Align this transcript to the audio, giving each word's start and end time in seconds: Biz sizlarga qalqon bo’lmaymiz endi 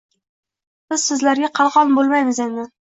Biz 0.95 1.05
sizlarga 1.11 1.53
qalqon 1.61 1.95
bo’lmaymiz 2.01 2.45
endi 2.51 2.69